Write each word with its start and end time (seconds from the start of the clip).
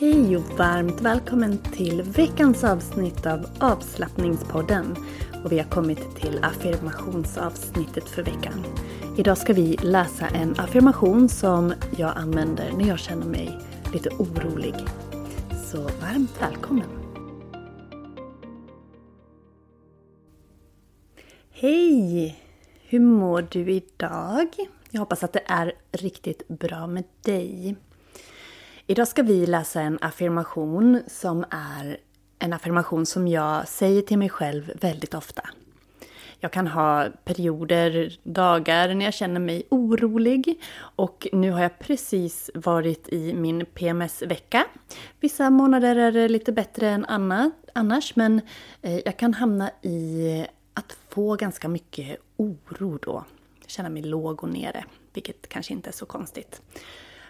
Hej 0.00 0.36
och 0.36 0.58
varmt 0.58 1.00
välkommen 1.00 1.58
till 1.58 2.02
veckans 2.02 2.64
avsnitt 2.64 3.26
av 3.26 3.46
avslappningspodden. 3.60 4.96
Och 5.44 5.52
vi 5.52 5.58
har 5.58 5.70
kommit 5.70 6.16
till 6.16 6.44
affirmationsavsnittet 6.44 8.08
för 8.08 8.22
veckan. 8.22 8.64
Idag 9.16 9.38
ska 9.38 9.52
vi 9.52 9.76
läsa 9.76 10.26
en 10.28 10.60
affirmation 10.60 11.28
som 11.28 11.72
jag 11.96 12.16
använder 12.16 12.72
när 12.72 12.88
jag 12.88 12.98
känner 12.98 13.26
mig 13.26 13.58
lite 13.92 14.08
orolig. 14.08 14.74
Så 15.64 15.82
varmt 15.82 16.42
välkommen! 16.42 16.88
Hej! 21.50 22.42
Hur 22.82 23.00
mår 23.00 23.46
du 23.50 23.70
idag? 23.70 24.48
Jag 24.90 25.00
hoppas 25.00 25.24
att 25.24 25.32
det 25.32 25.42
är 25.46 25.72
riktigt 25.92 26.48
bra 26.48 26.86
med 26.86 27.04
dig. 27.22 27.76
Idag 28.90 29.08
ska 29.08 29.22
vi 29.22 29.46
läsa 29.46 29.80
en 29.80 29.98
affirmation 30.00 31.02
som 31.06 31.44
är 31.50 31.96
en 32.38 32.52
affirmation 32.52 33.06
som 33.06 33.28
jag 33.28 33.68
säger 33.68 34.02
till 34.02 34.18
mig 34.18 34.28
själv 34.28 34.72
väldigt 34.80 35.14
ofta. 35.14 35.42
Jag 36.40 36.52
kan 36.52 36.66
ha 36.66 37.08
perioder, 37.24 38.18
dagar 38.22 38.94
när 38.94 39.04
jag 39.04 39.14
känner 39.14 39.40
mig 39.40 39.62
orolig 39.68 40.60
och 40.78 41.28
nu 41.32 41.50
har 41.50 41.62
jag 41.62 41.78
precis 41.78 42.50
varit 42.54 43.08
i 43.08 43.34
min 43.34 43.66
PMS-vecka. 43.66 44.64
Vissa 45.20 45.50
månader 45.50 45.96
är 45.96 46.12
det 46.12 46.28
lite 46.28 46.52
bättre 46.52 46.88
än 46.88 47.06
annars 47.74 48.16
men 48.16 48.40
eh, 48.82 48.98
jag 48.98 49.16
kan 49.16 49.34
hamna 49.34 49.70
i 49.82 50.46
att 50.74 50.96
få 51.08 51.36
ganska 51.36 51.68
mycket 51.68 52.16
oro 52.36 52.98
då. 53.02 53.24
Känna 53.66 53.88
mig 53.88 54.02
låg 54.02 54.42
och 54.42 54.50
nere, 54.50 54.84
vilket 55.12 55.48
kanske 55.48 55.72
inte 55.72 55.90
är 55.90 55.92
så 55.92 56.06
konstigt. 56.06 56.62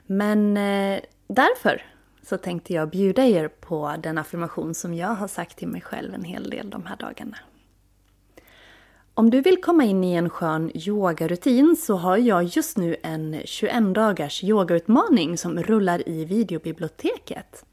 Men 0.07 0.57
eh, 0.57 1.01
därför 1.29 1.83
så 2.23 2.39
tänkte 2.39 2.75
jag 2.75 2.91
bjuda 2.91 3.25
er 3.25 3.49
på 3.49 3.95
den 4.03 4.19
affirmation 4.19 4.75
som 4.75 4.95
jag 4.95 5.09
har 5.15 5.29
sagt 5.29 5.59
till 5.59 5.69
mig 5.69 5.81
själv 5.81 6.15
en 6.15 6.25
hel 6.25 6.51
del 6.51 6.71
de 6.71 6.87
här 6.87 6.97
dagarna. 6.97 7.37
Om 9.15 9.31
du 9.31 9.41
vill 9.41 9.61
komma 9.63 9.85
in 9.85 10.05
i 10.05 10.15
en 10.15 10.31
skön 10.31 10.71
yogarutin 10.75 11.77
så 11.77 11.97
har 11.97 12.17
jag 12.17 12.45
just 12.45 12.77
nu 12.77 12.97
en 13.03 13.43
21 13.45 13.95
dagars 13.95 14.45
yogautmaning 14.45 15.39
som 15.39 15.63
rullar 15.63 16.09
i 16.09 16.25
videobiblioteket. 16.25 17.65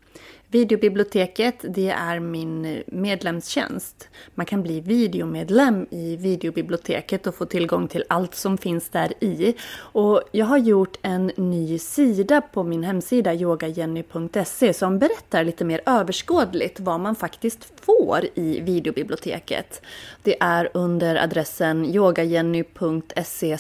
Videobiblioteket, 0.51 1.56
det 1.61 1.89
är 1.89 2.19
min 2.19 2.83
medlemstjänst. 2.88 4.09
Man 4.35 4.45
kan 4.45 4.63
bli 4.63 4.79
videomedlem 4.79 5.85
i 5.91 6.16
videobiblioteket 6.16 7.28
och 7.28 7.35
få 7.35 7.45
tillgång 7.45 7.88
till 7.88 8.03
allt 8.09 8.35
som 8.35 8.57
finns 8.57 8.89
där 8.89 9.13
i. 9.23 9.55
Och 9.78 10.22
jag 10.31 10.45
har 10.45 10.57
gjort 10.57 10.97
en 11.01 11.31
ny 11.38 11.79
sida 11.79 12.41
på 12.41 12.63
min 12.63 12.84
hemsida 12.84 13.34
yogajenny.se 13.34 14.73
som 14.73 15.00
berättar 15.00 15.44
lite 15.44 15.66
mer 15.66 15.81
överskådligt 15.85 16.79
vad 16.79 17.00
man 17.00 17.16
faktiskt 17.16 17.73
får 17.81 18.25
i 18.34 18.59
videobiblioteket. 18.59 19.81
Det 20.23 20.38
är 20.39 20.69
under 20.73 21.16
adressen 21.16 21.85
yogajenny.se 21.85 23.57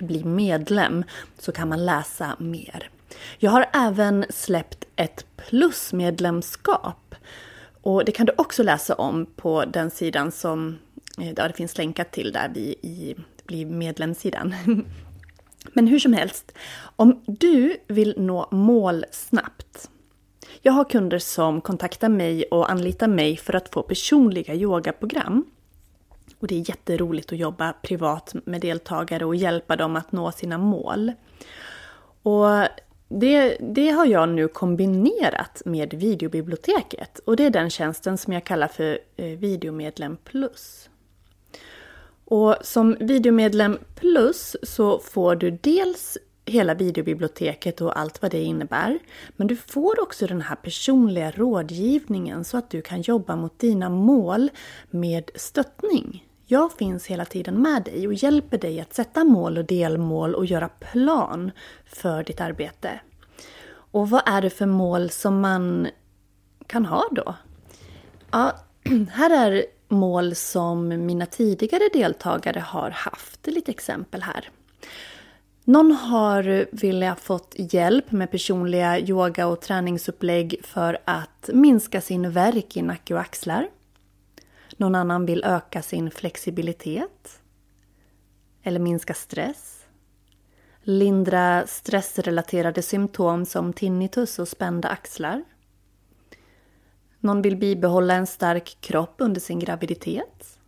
bli 0.00 0.24
medlem 0.24 1.04
så 1.38 1.52
kan 1.52 1.68
man 1.68 1.86
läsa 1.86 2.36
mer. 2.38 2.90
Jag 3.38 3.50
har 3.50 3.66
även 3.72 4.24
släppt 4.30 4.85
ett 4.96 5.26
plusmedlemskap. 5.36 7.14
Och 7.82 8.04
det 8.04 8.12
kan 8.12 8.26
du 8.26 8.32
också 8.38 8.62
läsa 8.62 8.94
om 8.94 9.26
på 9.36 9.64
den 9.64 9.90
sidan 9.90 10.32
som 10.32 10.78
eh, 11.18 11.32
ja, 11.36 11.48
det 11.48 11.52
finns 11.52 11.78
länkat 11.78 12.12
till 12.12 12.32
där 12.32 12.50
vi 12.54 12.74
i 12.82 13.16
blir 13.46 13.66
medlemssidan. 13.66 14.54
Men 15.72 15.86
hur 15.86 15.98
som 15.98 16.12
helst, 16.12 16.52
om 16.96 17.22
du 17.26 17.76
vill 17.86 18.14
nå 18.16 18.48
mål 18.50 19.04
snabbt. 19.10 19.90
Jag 20.62 20.72
har 20.72 20.84
kunder 20.84 21.18
som 21.18 21.60
kontaktar 21.60 22.08
mig 22.08 22.44
och 22.44 22.70
anlitar 22.70 23.08
mig 23.08 23.36
för 23.36 23.56
att 23.56 23.68
få 23.68 23.82
personliga 23.82 24.54
yogaprogram. 24.54 25.44
Och 26.38 26.46
det 26.46 26.54
är 26.54 26.68
jätteroligt 26.68 27.32
att 27.32 27.38
jobba 27.38 27.72
privat 27.72 28.34
med 28.44 28.60
deltagare 28.60 29.24
och 29.24 29.36
hjälpa 29.36 29.76
dem 29.76 29.96
att 29.96 30.12
nå 30.12 30.32
sina 30.32 30.58
mål. 30.58 31.12
Och 32.22 32.68
det, 33.08 33.56
det, 33.60 33.90
har 33.90 34.06
jag 34.06 34.28
nu 34.28 34.48
kombinerat 34.48 35.62
med 35.64 35.94
videobiblioteket 35.94 37.18
och 37.18 37.36
det 37.36 37.44
är 37.44 37.50
den 37.50 37.70
tjänsten 37.70 38.18
som 38.18 38.32
jag 38.32 38.44
kallar 38.44 38.68
för 38.68 38.98
eh, 39.16 39.26
Videomedlem 39.26 40.16
Plus. 40.24 40.88
Och 42.24 42.56
som 42.62 42.96
videomedlem 43.00 43.78
plus 43.94 44.56
så 44.62 44.98
får 44.98 45.36
du 45.36 45.50
dels 45.50 46.18
hela 46.44 46.74
videobiblioteket 46.74 47.80
och 47.80 47.98
allt 47.98 48.22
vad 48.22 48.30
det 48.30 48.42
innebär. 48.42 48.98
Men 49.36 49.46
du 49.46 49.56
får 49.56 50.00
också 50.02 50.26
den 50.26 50.40
här 50.40 50.56
personliga 50.56 51.30
rådgivningen 51.30 52.44
så 52.44 52.56
att 52.56 52.70
du 52.70 52.82
kan 52.82 53.02
jobba 53.02 53.36
mot 53.36 53.58
dina 53.58 53.88
mål 53.88 54.50
med 54.90 55.30
stöttning. 55.34 56.25
Jag 56.48 56.72
finns 56.72 57.06
hela 57.06 57.24
tiden 57.24 57.62
med 57.62 57.82
dig 57.82 58.06
och 58.06 58.14
hjälper 58.14 58.58
dig 58.58 58.80
att 58.80 58.94
sätta 58.94 59.24
mål 59.24 59.58
och 59.58 59.64
delmål 59.64 60.34
och 60.34 60.46
göra 60.46 60.68
plan 60.68 61.50
för 61.86 62.24
ditt 62.24 62.40
arbete. 62.40 63.00
Och 63.68 64.10
vad 64.10 64.22
är 64.26 64.42
det 64.42 64.50
för 64.50 64.66
mål 64.66 65.10
som 65.10 65.40
man 65.40 65.88
kan 66.66 66.86
ha 66.86 67.04
då? 67.12 67.34
Ja, 68.30 68.52
här 69.10 69.30
är 69.30 69.64
mål 69.88 70.34
som 70.34 70.88
mina 70.88 71.26
tidigare 71.26 71.88
deltagare 71.92 72.60
har 72.60 72.90
haft. 72.90 73.46
Lite 73.46 73.70
exempel 73.70 74.22
här. 74.22 74.50
Någon 75.64 75.92
har 75.92 76.66
velat 76.72 77.20
fått 77.20 77.54
hjälp 77.56 78.12
med 78.12 78.30
personliga 78.30 78.98
yoga 78.98 79.46
och 79.46 79.60
träningsupplägg 79.60 80.60
för 80.62 80.98
att 81.04 81.50
minska 81.52 82.00
sin 82.00 82.30
värk 82.30 82.76
i 82.76 82.82
nacke 82.82 83.14
och 83.14 83.20
axlar. 83.20 83.68
Någon 84.76 84.94
annan 84.94 85.26
vill 85.26 85.44
öka 85.44 85.82
sin 85.82 86.10
flexibilitet. 86.10 87.40
Eller 88.62 88.80
minska 88.80 89.14
stress. 89.14 89.86
Lindra 90.82 91.66
stressrelaterade 91.66 92.82
symptom 92.82 93.46
som 93.46 93.72
tinnitus 93.72 94.38
och 94.38 94.48
spända 94.48 94.88
axlar. 94.88 95.44
Någon 97.20 97.42
vill 97.42 97.56
bibehålla 97.56 98.14
en 98.14 98.26
stark 98.26 98.76
kropp 98.80 99.14
under 99.18 99.40
sin 99.40 99.58
graviditet. 99.58 100.58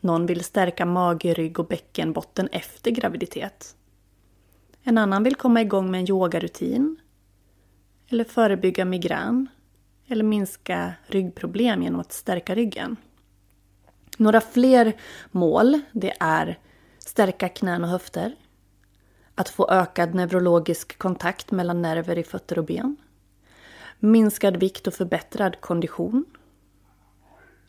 Någon 0.00 0.26
vill 0.26 0.44
stärka 0.44 0.86
mage, 0.86 1.34
rygg 1.34 1.58
och 1.58 1.66
bäckenbotten 1.66 2.48
efter 2.52 2.90
graviditet. 2.90 3.76
En 4.82 4.98
annan 4.98 5.22
vill 5.22 5.34
komma 5.34 5.60
igång 5.60 5.90
med 5.90 6.00
en 6.00 6.10
yogarutin. 6.10 6.96
eller 8.08 8.24
förebygga 8.24 8.84
migrän 8.84 9.48
eller 10.06 10.24
minska 10.24 10.94
ryggproblem 11.06 11.82
genom 11.82 12.00
att 12.00 12.12
stärka 12.12 12.54
ryggen. 12.54 12.96
Några 14.18 14.40
fler 14.40 14.92
mål 15.30 15.80
det 15.92 16.12
är 16.20 16.58
stärka 16.98 17.48
knän 17.48 17.84
och 17.84 17.90
höfter, 17.90 18.34
att 19.34 19.48
få 19.48 19.70
ökad 19.70 20.14
neurologisk 20.14 20.98
kontakt 20.98 21.50
mellan 21.50 21.82
nerver 21.82 22.18
i 22.18 22.24
fötter 22.24 22.58
och 22.58 22.64
ben, 22.64 22.96
minskad 23.98 24.56
vikt 24.56 24.86
och 24.86 24.94
förbättrad 24.94 25.60
kondition, 25.60 26.24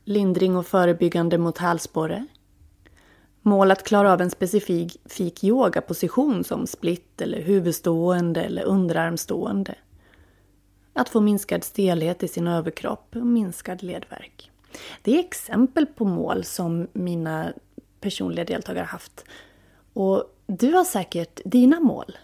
lindring 0.04 0.56
och 0.56 0.68
förebyggande 0.68 1.38
mot 1.38 1.58
hälsporre, 1.58 2.26
mål 3.42 3.72
att 3.72 3.84
klara 3.84 4.14
av 4.14 4.22
en 4.22 4.30
specifik 4.30 5.44
yogaposition 5.44 6.44
som 6.44 6.68
split 6.68 7.22
eller 7.22 7.42
huvudstående 7.42 8.44
eller 8.44 8.64
underarmstående, 8.64 9.76
att 10.94 11.10
få 11.10 11.22
minskad 11.22 11.64
stelhet 11.64 12.24
i 12.24 12.28
sin 12.28 12.48
överkropp 12.48 13.16
och 13.16 13.26
minskad 13.26 13.84
ledvärk. 13.84 14.53
Det 15.02 15.16
är 15.16 15.20
exempel 15.20 15.86
på 15.86 16.06
mål 16.06 16.44
som 16.44 16.88
mina 16.94 17.54
personliga 18.00 18.46
deltagare 18.46 18.86
haft. 18.86 19.26
Och 19.94 20.24
du 20.46 20.74
har 20.74 20.84
säkert 20.84 21.42
dina 21.46 21.80
mål. 21.80 22.18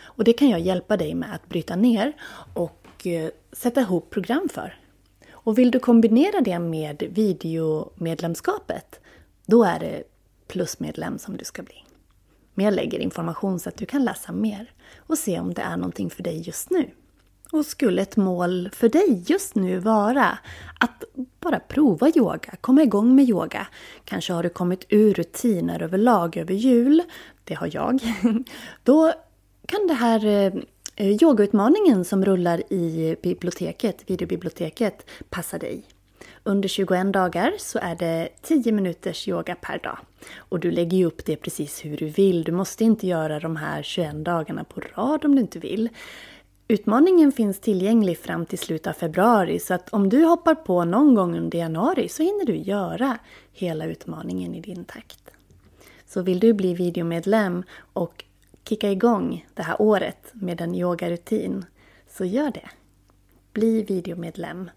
Och 0.00 0.24
det 0.24 0.32
kan 0.32 0.48
jag 0.48 0.60
hjälpa 0.60 0.96
dig 0.96 1.14
med 1.14 1.34
att 1.34 1.48
bryta 1.48 1.76
ner 1.76 2.12
och 2.54 3.06
eh, 3.06 3.30
sätta 3.52 3.80
ihop 3.80 4.10
program 4.10 4.48
för. 4.52 4.78
Och 5.32 5.58
vill 5.58 5.70
du 5.70 5.78
kombinera 5.78 6.40
det 6.40 6.58
med 6.58 7.02
videomedlemskapet, 7.10 9.00
då 9.46 9.64
är 9.64 9.80
det 9.80 10.02
plusmedlem 10.48 11.18
som 11.18 11.36
du 11.36 11.44
ska 11.44 11.62
bli. 11.62 11.84
Men 12.54 12.64
jag 12.64 12.74
lägger 12.74 12.98
information 12.98 13.60
så 13.60 13.68
att 13.68 13.76
du 13.76 13.86
kan 13.86 14.04
läsa 14.04 14.32
mer 14.32 14.72
och 14.96 15.18
se 15.18 15.40
om 15.40 15.54
det 15.54 15.62
är 15.62 15.76
någonting 15.76 16.10
för 16.10 16.22
dig 16.22 16.40
just 16.40 16.70
nu. 16.70 16.90
Och 17.52 17.66
skulle 17.66 18.02
ett 18.02 18.16
mål 18.16 18.68
för 18.72 18.88
dig 18.88 19.24
just 19.26 19.54
nu 19.54 19.78
vara 19.78 20.38
att 20.78 21.04
bara 21.40 21.60
prova 21.60 22.08
yoga, 22.14 22.54
komma 22.60 22.82
igång 22.82 23.14
med 23.14 23.28
yoga. 23.28 23.66
Kanske 24.04 24.32
har 24.32 24.42
du 24.42 24.48
kommit 24.48 24.86
ur 24.88 25.14
rutiner 25.14 25.82
överlag 25.82 26.36
över 26.36 26.54
jul. 26.54 27.02
Det 27.44 27.54
har 27.54 27.70
jag. 27.72 28.00
Då 28.82 29.12
kan 29.66 29.86
det 29.86 29.94
här 29.94 30.26
eh, 30.96 31.22
yogautmaningen 31.22 32.04
som 32.04 32.24
rullar 32.24 32.72
i 32.72 33.16
biblioteket, 33.22 34.10
videobiblioteket, 34.10 35.10
passa 35.30 35.58
dig. 35.58 35.84
Under 36.44 36.68
21 36.68 37.12
dagar 37.12 37.52
så 37.58 37.78
är 37.78 37.94
det 37.94 38.28
10 38.42 38.72
minuters 38.72 39.28
yoga 39.28 39.54
per 39.54 39.78
dag. 39.78 39.98
Och 40.36 40.60
du 40.60 40.70
lägger 40.70 40.98
ju 40.98 41.04
upp 41.04 41.24
det 41.24 41.36
precis 41.36 41.84
hur 41.84 41.96
du 41.96 42.08
vill. 42.08 42.44
Du 42.44 42.52
måste 42.52 42.84
inte 42.84 43.06
göra 43.06 43.40
de 43.40 43.56
här 43.56 43.82
21 43.82 44.24
dagarna 44.24 44.64
på 44.64 44.80
rad 44.80 45.24
om 45.24 45.34
du 45.34 45.40
inte 45.40 45.58
vill. 45.58 45.88
Utmaningen 46.68 47.32
finns 47.32 47.60
tillgänglig 47.60 48.18
fram 48.18 48.46
till 48.46 48.58
slutet 48.58 48.86
av 48.86 48.92
februari 48.92 49.58
så 49.58 49.74
att 49.74 49.88
om 49.88 50.08
du 50.08 50.24
hoppar 50.24 50.54
på 50.54 50.84
någon 50.84 51.14
gång 51.14 51.38
under 51.38 51.58
januari 51.58 52.08
så 52.08 52.22
hinner 52.22 52.46
du 52.46 52.56
göra 52.56 53.18
hela 53.52 53.84
utmaningen 53.84 54.54
i 54.54 54.60
din 54.60 54.84
takt. 54.84 55.30
Så 56.06 56.22
vill 56.22 56.40
du 56.40 56.52
bli 56.52 56.74
videomedlem 56.74 57.64
och 57.92 58.24
kicka 58.68 58.90
igång 58.90 59.46
det 59.54 59.62
här 59.62 59.82
året 59.82 60.30
med 60.32 60.60
en 60.60 60.74
yogarutin 60.74 61.64
så 62.08 62.24
gör 62.24 62.50
det. 62.50 62.70
Bli 63.52 63.82
videomedlem 63.82 64.70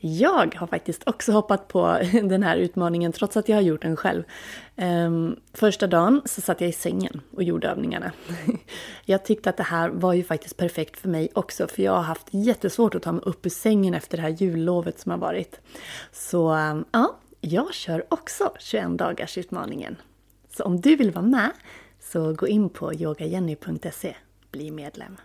jag 0.00 0.54
har 0.54 0.66
faktiskt 0.66 1.08
också 1.08 1.32
hoppat 1.32 1.68
på 1.68 1.98
den 2.12 2.42
här 2.42 2.56
utmaningen 2.56 3.12
trots 3.12 3.36
att 3.36 3.48
jag 3.48 3.56
har 3.56 3.62
gjort 3.62 3.82
den 3.82 3.96
själv. 3.96 4.22
Ehm, 4.76 5.36
första 5.52 5.86
dagen 5.86 6.22
så 6.24 6.40
satt 6.40 6.60
jag 6.60 6.70
i 6.70 6.72
sängen 6.72 7.20
och 7.36 7.42
gjorde 7.42 7.68
övningarna. 7.68 8.12
jag 9.04 9.24
tyckte 9.24 9.50
att 9.50 9.56
det 9.56 9.62
här 9.62 9.88
var 9.88 10.12
ju 10.12 10.24
faktiskt 10.24 10.56
perfekt 10.56 10.98
för 10.98 11.08
mig 11.08 11.28
också 11.34 11.66
för 11.66 11.82
jag 11.82 11.92
har 11.92 12.02
haft 12.02 12.26
jättesvårt 12.30 12.94
att 12.94 13.02
ta 13.02 13.12
mig 13.12 13.22
upp 13.24 13.46
ur 13.46 13.50
sängen 13.50 13.94
efter 13.94 14.16
det 14.16 14.22
här 14.22 14.30
jullovet 14.30 15.00
som 15.00 15.10
har 15.10 15.18
varit. 15.18 15.60
Så 16.12 16.48
ehm, 16.48 16.84
ja, 16.92 17.16
jag 17.40 17.74
kör 17.74 18.04
också 18.08 18.52
21 18.58 18.98
dagars 18.98 19.38
utmaningen. 19.38 19.96
Så 20.56 20.64
om 20.64 20.80
du 20.80 20.96
vill 20.96 21.10
vara 21.10 21.24
med 21.24 21.50
så 22.00 22.32
gå 22.32 22.48
in 22.48 22.68
på 22.68 22.94
yogajenny.se, 22.94 24.16
bli 24.50 24.70
medlem. 24.70 25.16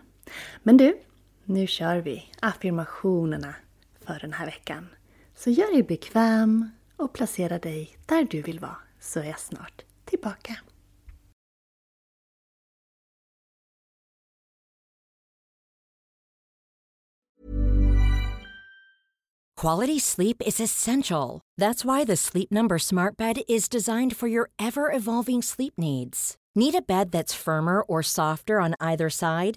Men 0.62 0.76
du, 0.76 0.98
nu 1.44 1.66
kör 1.66 1.96
vi 1.96 2.24
affirmationerna 2.40 3.54
för 4.06 4.18
den 4.20 4.32
här 4.32 4.46
veckan. 4.46 4.88
Så 5.34 5.50
gör 5.50 5.72
dig 5.72 5.82
bekväm 5.82 6.70
och 6.96 7.12
placera 7.12 7.58
dig 7.58 7.98
där 8.06 8.24
du 8.30 8.42
vill 8.42 8.60
vara 8.60 8.76
så 9.00 9.20
är 9.20 9.24
jag 9.24 9.40
snart 9.40 9.82
tillbaka. 10.04 10.56
Quality 19.62 19.98
sleep 19.98 20.42
is 20.46 20.60
essential. 20.60 21.40
That's 21.58 21.82
why 21.82 22.04
the 22.04 22.16
Sleep 22.16 22.50
Number 22.50 22.78
smart 22.78 23.16
bed 23.16 23.38
is 23.48 23.70
designed 23.70 24.14
for 24.14 24.28
your 24.28 24.50
ever 24.58 24.92
evolving 24.92 25.40
sleep 25.40 25.72
needs. 25.78 26.36
Need 26.54 26.74
a 26.74 26.82
bed 26.82 27.10
that's 27.10 27.32
firmer 27.32 27.80
or 27.80 28.02
softer 28.02 28.60
on 28.60 28.74
either 28.80 29.08
side? 29.08 29.56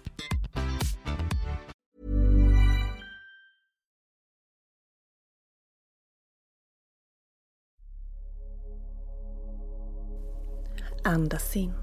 Andas 11.03 11.55
in. 11.55 11.73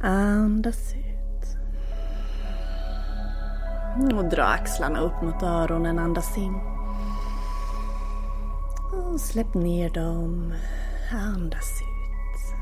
Andas 0.00 0.94
ut. 0.94 1.56
Och 4.14 4.24
dra 4.24 4.42
axlarna 4.42 5.00
upp 5.00 5.22
mot 5.22 5.42
öronen. 5.42 5.98
Andas 5.98 6.38
in. 6.38 6.54
Och 8.92 9.20
släpp 9.20 9.54
ner 9.54 9.90
dem. 9.90 10.54
Andas 11.12 11.80
ut. 11.82 12.56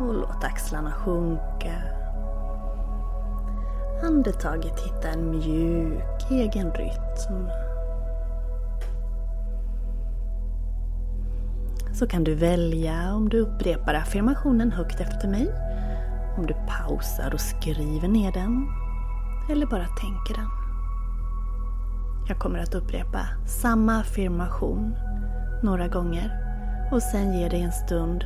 Och 0.00 0.14
låt 0.14 0.44
axlarna 0.44 0.92
sjunka. 0.92 1.82
Andetaget 4.02 4.80
hitta 4.80 5.08
en 5.08 5.30
mjuk 5.30 6.30
egen 6.30 6.72
rytm. 6.72 7.65
Så 11.98 12.06
kan 12.06 12.24
du 12.24 12.34
välja 12.34 13.14
om 13.14 13.28
du 13.28 13.40
upprepar 13.40 13.94
affirmationen 13.94 14.72
högt 14.72 15.00
efter 15.00 15.28
mig, 15.28 15.48
om 16.38 16.46
du 16.46 16.54
pausar 16.54 17.34
och 17.34 17.40
skriver 17.40 18.08
ner 18.08 18.32
den 18.32 18.66
eller 19.50 19.66
bara 19.66 19.86
tänker 19.86 20.34
den. 20.34 20.48
Jag 22.28 22.38
kommer 22.38 22.58
att 22.58 22.74
upprepa 22.74 23.20
samma 23.46 24.00
affirmation 24.00 24.94
några 25.62 25.88
gånger 25.88 26.30
och 26.92 27.02
sen 27.02 27.38
ge 27.38 27.48
dig 27.48 27.62
en 27.62 27.72
stund 27.72 28.24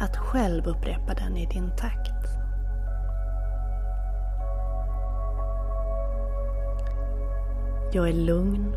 att 0.00 0.16
själv 0.16 0.66
upprepa 0.66 1.14
den 1.14 1.36
i 1.36 1.46
din 1.46 1.70
takt. 1.76 2.26
Jag 7.92 8.08
är 8.08 8.12
lugn. 8.12 8.74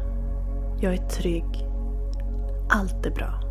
Jag 0.81 0.93
är 0.93 1.07
trygg. 1.07 1.67
Allt 2.69 3.05
är 3.05 3.11
bra. 3.11 3.48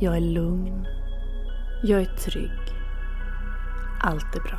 Jag 0.00 0.16
är 0.16 0.20
lugn. 0.20 0.86
Jag 1.82 2.00
är 2.00 2.16
trygg. 2.16 2.50
Allt 4.00 4.36
är 4.36 4.40
bra. 4.40 4.58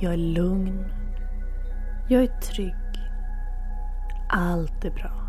Jag 0.00 0.12
är 0.12 0.16
lugn. 0.16 0.84
Jag 2.08 2.22
är 2.22 2.40
trygg. 2.40 2.74
Allt 4.28 4.84
är 4.84 4.90
bra. 4.90 5.23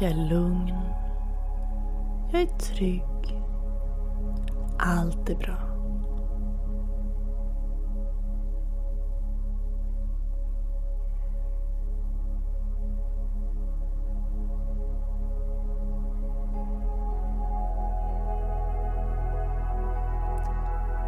Jag 0.00 0.10
är 0.10 0.14
lugn. 0.14 0.74
Jag 2.32 2.42
är 2.42 2.46
trygg. 2.46 3.40
Allt 4.78 5.28
är 5.30 5.34
bra. 5.34 5.56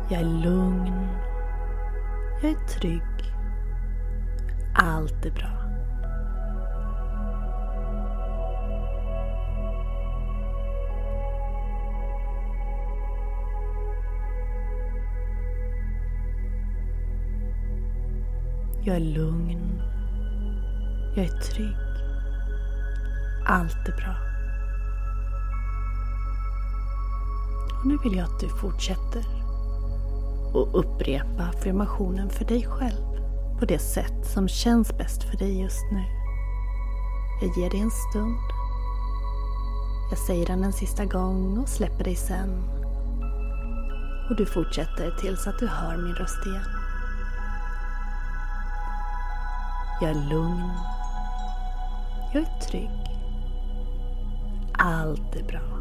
Jag 0.09 0.21
är 0.21 0.25
lugn. 0.25 1.09
Jag 2.43 2.51
är 2.51 2.67
trygg. 2.67 3.03
Allt 4.75 5.27
är 5.27 5.31
bra. 5.31 5.66
Jag 18.87 18.97
är 18.97 19.01
lugn. 19.01 19.83
Jag 21.17 21.25
är 21.25 21.41
trygg. 21.41 21.77
Allt 23.47 23.89
är 23.89 23.97
bra. 23.97 24.17
Och 27.79 27.87
nu 27.87 27.99
vill 28.05 28.17
jag 28.17 28.25
att 28.25 28.41
du 28.41 28.49
fortsätter 28.49 29.25
och 30.55 30.79
upprepa 30.79 31.43
affirmationen 31.43 32.31
för 32.31 32.45
dig 32.45 32.67
själv 32.67 33.21
på 33.59 33.65
det 33.65 33.79
sätt 33.79 34.27
som 34.35 34.49
känns 34.49 34.99
bäst 34.99 35.23
för 35.23 35.37
dig 35.37 35.61
just 35.61 35.85
nu. 35.93 36.05
Jag 37.43 37.59
ger 37.59 37.71
dig 37.71 37.81
en 37.81 37.91
stund. 37.91 38.37
Jag 40.11 40.19
säger 40.19 40.47
den 40.47 40.65
en 40.65 40.73
sista 40.73 41.05
gång 41.05 41.59
och 41.59 41.69
släpper 41.69 42.05
dig 42.05 42.17
sen. 42.17 42.63
Och 44.31 44.37
du 44.37 44.47
fortsätter 44.47 45.11
tills 45.21 45.47
att 45.47 45.59
du 45.59 45.67
hör 45.67 45.97
min 45.97 46.15
röst 46.15 46.47
igen. 46.47 46.76
Jag 50.01 50.11
är 50.11 50.15
lugn. 50.15 50.73
Jag 52.33 52.43
är 52.43 52.61
trygg. 52.61 52.91
Allt 54.73 55.37
är 55.37 55.43
bra. 55.43 55.76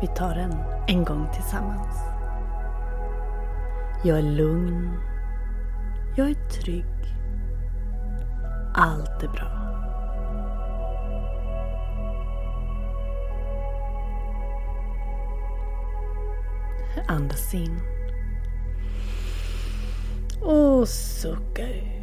Vi 0.00 0.06
tar 0.06 0.34
den 0.34 0.54
en 0.86 1.04
gång 1.04 1.28
tillsammans. 1.34 1.96
Jag 4.04 4.18
är 4.18 4.22
lugn. 4.22 4.98
Jag 6.16 6.30
är 6.30 6.34
trygg. 6.34 6.84
Allt 8.74 9.22
är 9.22 9.28
bra. 9.28 9.60
Andas 17.08 17.54
in. 17.54 17.80
Och 20.42 20.88
sucka 20.88 21.68
ut. 21.68 21.99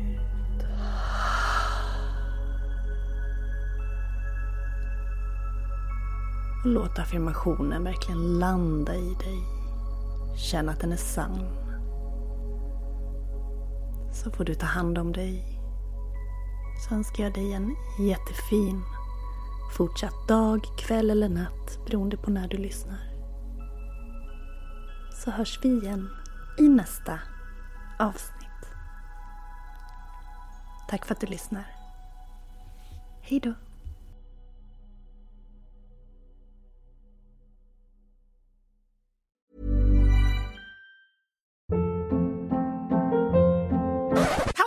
Låt 6.73 6.99
affirmationen 6.99 7.83
verkligen 7.83 8.39
landa 8.39 8.95
i 8.95 9.13
dig. 9.19 9.43
Känn 10.37 10.69
att 10.69 10.79
den 10.79 10.91
är 10.91 10.97
sann. 10.97 11.39
Så 14.13 14.31
får 14.31 14.43
du 14.45 14.55
ta 14.55 14.65
hand 14.65 14.97
om 14.97 15.13
dig. 15.13 15.43
Så 16.87 16.95
önskar 16.95 17.23
jag 17.23 17.33
dig 17.33 17.53
en 17.53 17.75
jättefin 17.99 18.83
fortsatt 19.77 20.27
dag, 20.27 20.65
kväll 20.77 21.09
eller 21.09 21.29
natt 21.29 21.79
beroende 21.85 22.17
på 22.17 22.31
när 22.31 22.47
du 22.47 22.57
lyssnar. 22.57 22.99
Så 25.23 25.31
hörs 25.31 25.59
vi 25.63 25.69
igen 25.69 26.09
i 26.59 26.69
nästa 26.69 27.19
avsnitt. 27.99 28.47
Tack 30.89 31.05
för 31.05 31.15
att 31.15 31.21
du 31.21 31.27
lyssnar. 31.27 31.65
Hejdå! 33.21 33.53